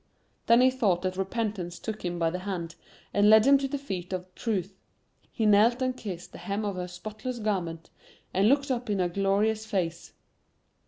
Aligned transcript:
Then 0.47 0.61
he 0.61 0.71
thought 0.71 1.03
that 1.03 1.15
Repentance 1.15 1.77
took 1.77 2.03
him 2.03 2.17
by 2.17 2.31
the 2.31 2.39
hand 2.39 2.73
and 3.13 3.29
led 3.29 3.45
him 3.45 3.59
to 3.59 3.67
the 3.67 3.77
feet 3.77 4.11
of 4.11 4.33
Truth. 4.33 4.75
He 5.31 5.45
knelt 5.45 5.79
and 5.79 5.95
kissed 5.95 6.31
the 6.31 6.39
hem 6.39 6.65
of 6.65 6.75
her 6.75 6.87
spotless 6.87 7.37
garment, 7.37 7.91
and 8.33 8.49
looked 8.49 8.71
up 8.71 8.89
in 8.89 8.97
her 8.97 9.09
glorious 9.09 9.63
face. 9.67 10.13